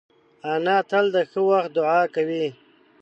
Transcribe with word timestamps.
انا 0.51 0.77
تل 0.89 1.05
د 1.15 1.17
ښه 1.29 1.41
وخت 1.49 1.69
دعا 1.77 2.01
کوي 2.15 2.45